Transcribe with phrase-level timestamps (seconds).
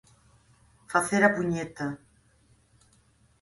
[0.91, 1.87] Facer a puñeta.